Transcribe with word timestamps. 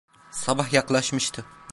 Sabah 0.31 0.73
yaklaşmıştı. 0.73 1.45